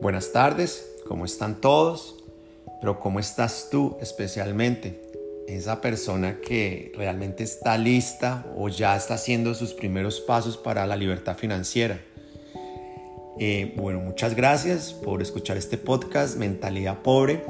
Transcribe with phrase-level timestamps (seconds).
[0.00, 2.16] Buenas tardes, ¿cómo están todos?
[2.80, 4.98] Pero ¿cómo estás tú especialmente?
[5.46, 10.96] Esa persona que realmente está lista o ya está haciendo sus primeros pasos para la
[10.96, 12.00] libertad financiera.
[13.38, 17.44] Eh, bueno, muchas gracias por escuchar este podcast, Mentalidad Pobre.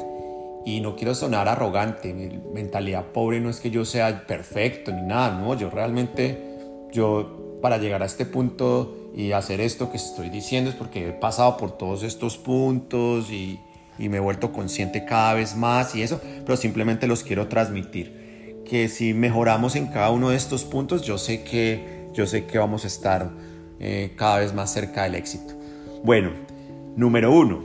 [0.66, 2.12] Y no quiero sonar arrogante,
[2.52, 6.58] mentalidad pobre no es que yo sea perfecto ni nada, no, yo realmente,
[6.92, 11.12] yo para llegar a este punto y hacer esto que estoy diciendo es porque he
[11.12, 13.58] pasado por todos estos puntos y,
[13.98, 18.62] y me he vuelto consciente cada vez más y eso, pero simplemente los quiero transmitir.
[18.64, 22.58] Que si mejoramos en cada uno de estos puntos, yo sé que, yo sé que
[22.58, 23.30] vamos a estar
[23.80, 25.54] eh, cada vez más cerca del éxito.
[26.04, 26.30] Bueno,
[26.96, 27.62] número uno,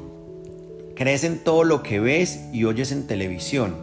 [0.96, 3.76] crees en todo lo que ves y oyes en televisión.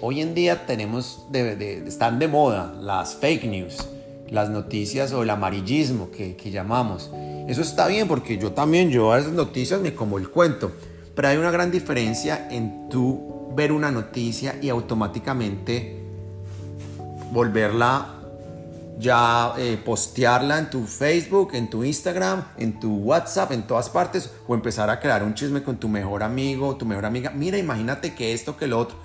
[0.00, 3.86] Hoy en día tenemos, de, están de moda las fake news
[4.30, 7.10] las noticias o el amarillismo que, llamamos.
[7.48, 10.72] Eso está bien porque yo también, yo a esas noticias me como el cuento,
[11.14, 16.00] pero hay una gran diferencia en tú ver una noticia y automáticamente
[17.32, 18.20] volverla
[19.00, 24.30] ya eh, postearla en tu Facebook, en tu Instagram, en tu WhatsApp, en todas partes,
[24.46, 27.30] o empezar a crear un chisme con tu mejor amigo, tu mejor amiga.
[27.30, 28.98] Mira, imagínate que esto, que lo otro.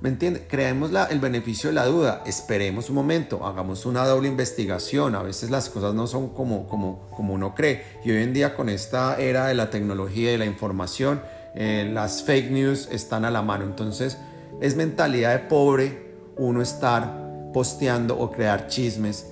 [0.00, 0.44] ¿Me entiendes?
[0.48, 5.50] Creemos el beneficio de la duda, esperemos un momento, hagamos una doble investigación, a veces
[5.50, 9.20] las cosas no son como, como, como uno cree y hoy en día con esta
[9.20, 11.20] era de la tecnología y la información,
[11.54, 14.16] eh, las fake news están a la mano, entonces
[14.62, 19.26] es mentalidad de pobre uno estar posteando o crear chismes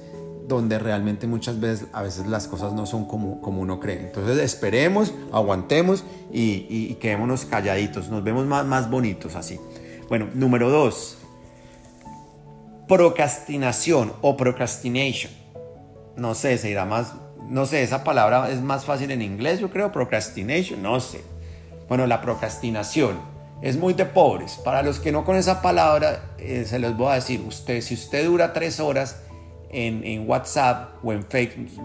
[0.47, 4.01] donde realmente muchas veces a veces las cosas no son como, como uno cree.
[4.01, 9.59] Entonces esperemos, aguantemos y, y, quedémonos calladitos, nos vemos más, más bonitos así.
[10.09, 11.19] Bueno, número dos,
[12.89, 15.31] procrastinación o procrastination.
[16.17, 17.13] No sé, se irá más,
[17.47, 21.23] no sé, esa palabra es más fácil en inglés, yo creo, procrastination, no sé.
[21.89, 23.19] Bueno, la procrastinación
[23.61, 24.59] es muy de pobres.
[24.65, 27.93] Para los que no con esa palabra, eh, se les voy a decir, usted, si
[27.93, 29.21] usted dura tres horas
[29.71, 31.27] en, en WhatsApp o en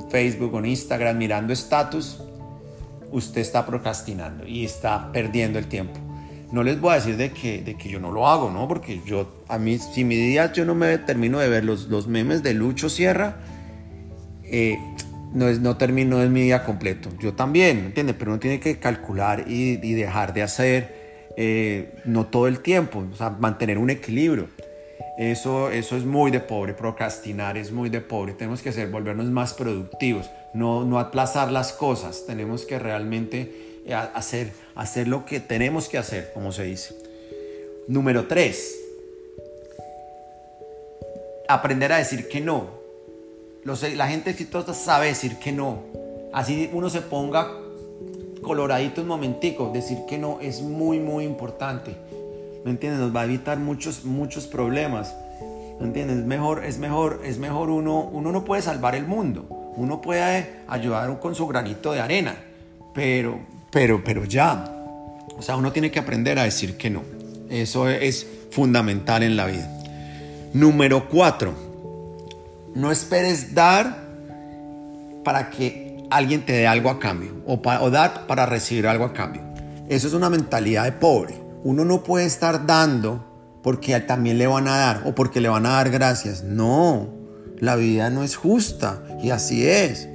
[0.10, 2.22] Facebook o en Instagram mirando estatus,
[3.12, 6.03] usted está procrastinando y está perdiendo el tiempo
[6.54, 8.68] no les voy a decir de que, de que yo no lo hago, ¿no?
[8.68, 12.08] Porque yo, a mí, si mi día yo no me termino de ver los, los
[12.08, 13.38] memes de Lucho Sierra,
[14.44, 14.78] eh,
[15.34, 17.10] no, es, no termino es mi día completo.
[17.20, 18.16] Yo también, ¿entiendes?
[18.20, 23.16] Pero uno tiene que calcular y, dejar de hacer, eh, no todo el tiempo, o
[23.16, 24.50] sea, mantener un equilibrio.
[25.18, 28.34] Eso, eso es muy de pobre, procrastinar es muy de pobre.
[28.34, 32.26] Tenemos que hacer, volvernos más productivos, no, no aplazar las cosas.
[32.28, 36.96] Tenemos que realmente hacer, hacer lo que tenemos que hacer, como se dice.
[37.88, 38.80] Número tres,
[41.48, 42.70] aprender a decir que no.
[43.64, 45.84] la gente exitosa sabe decir que no.
[46.32, 47.52] Así uno se ponga
[48.42, 51.96] coloradito un momentico, decir que no es muy, muy importante.
[52.64, 53.02] ¿Me entiendes?
[53.02, 55.16] Nos va a evitar muchos, muchos problemas.
[55.80, 56.18] ¿Me entiendes?
[56.18, 59.46] Es mejor, es mejor, es mejor uno, uno no puede salvar el mundo.
[59.76, 62.36] Uno puede ayudar con su granito de arena,
[62.94, 63.40] pero
[63.74, 64.64] pero, pero ya.
[65.36, 67.02] O sea, uno tiene que aprender a decir que no.
[67.50, 69.68] Eso es fundamental en la vida.
[70.54, 71.54] Número cuatro,
[72.76, 74.04] no esperes dar
[75.24, 79.14] para que alguien te dé algo a cambio o, o dar para recibir algo a
[79.14, 79.42] cambio.
[79.90, 81.36] Eso es una mentalidad de pobre.
[81.64, 83.26] Uno no puede estar dando
[83.64, 86.44] porque también le van a dar o porque le van a dar gracias.
[86.44, 87.08] No,
[87.60, 90.10] la vida no es justa y así es.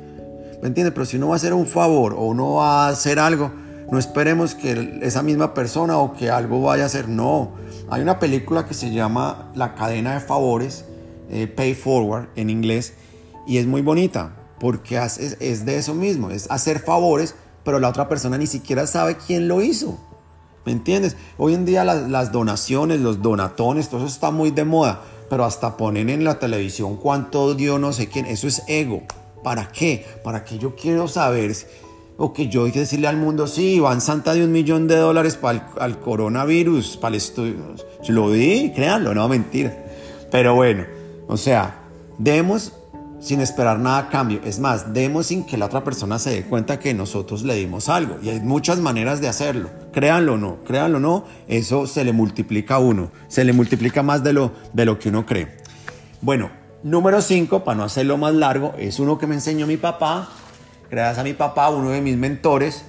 [0.61, 0.93] ¿Me entiendes?
[0.93, 3.53] Pero si uno va a hacer un favor o uno va a hacer algo,
[3.91, 7.09] no esperemos que esa misma persona o que algo vaya a hacer.
[7.09, 7.53] No.
[7.91, 10.85] Hay una película que se llama La cadena de favores,
[11.31, 12.95] eh, Pay Forward en inglés,
[13.47, 18.09] y es muy bonita porque es, de eso mismo, es hacer favores, pero la otra
[18.09, 19.99] persona ni siquiera sabe quién lo hizo.
[20.65, 21.17] ¿Me entiendes?
[21.39, 25.45] Hoy en día las, las donaciones, los donatones, todo eso está muy de moda, pero
[25.45, 29.03] hasta ponen en la televisión cuánto dio no sé quién, eso es ego.
[29.49, 30.05] ¿Para qué?
[30.23, 31.57] ¿Para qué yo quiero saber?
[32.19, 34.97] O que yo hay que decirle al mundo, sí, Iván Santa de un millón de
[34.97, 37.55] dólares para el, coronavirus, para el estudio.
[38.09, 39.75] Lo di, créanlo, no, mentira.
[40.31, 40.85] Pero bueno,
[41.29, 41.77] o sea,
[42.19, 42.75] demos
[43.21, 44.43] sin esperar nada a cambio.
[44.45, 47.89] Es más, demos sin que la otra persona se dé cuenta que nosotros le dimos
[47.89, 48.19] algo.
[48.23, 49.71] Y hay muchas maneras de hacerlo.
[49.95, 53.11] Créanlo o no, créanlo o no, eso se le multiplica a uno.
[53.29, 55.57] Se le multiplica más de lo, de lo que uno cree.
[56.21, 56.51] Bueno,
[56.85, 60.29] Número 5, para no hacerlo más largo, es uno que me enseñó mi papá,
[60.89, 62.85] gracias a mi papá, uno de mis mentores,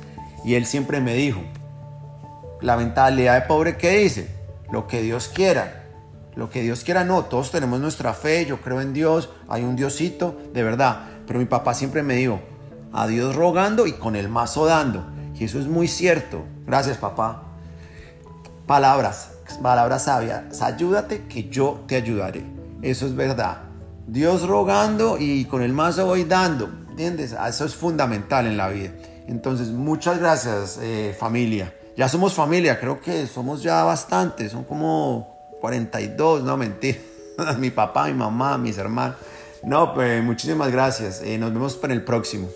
[0.45, 1.41] y él siempre me dijo,
[2.61, 4.29] la mentalidad de pobre que dice,
[4.71, 5.87] lo que Dios quiera,
[6.35, 9.75] lo que Dios quiera no, todos tenemos nuestra fe, yo creo en Dios, hay un
[9.75, 12.39] Diosito, de verdad, pero mi papá siempre me dijo,
[12.93, 15.05] a Dios rogando y con el mazo dando.
[15.35, 16.43] Y eso es muy cierto.
[16.65, 17.43] Gracias, papá.
[18.65, 19.31] Palabras,
[19.61, 20.61] palabras sabias.
[20.61, 22.43] Ayúdate que yo te ayudaré.
[22.81, 23.68] Eso es verdad.
[24.11, 26.69] Dios rogando y con el mazo voy dando.
[26.89, 27.35] ¿Entiendes?
[27.47, 28.91] Eso es fundamental en la vida.
[29.27, 31.73] Entonces, muchas gracias, eh, familia.
[31.95, 34.51] Ya somos familia, creo que somos ya bastantes.
[34.51, 36.97] Son como 42, no mentira.
[37.59, 39.17] mi papá, mi mamá, mis hermanos.
[39.63, 41.21] No, pues muchísimas gracias.
[41.21, 42.47] Eh, nos vemos para el próximo.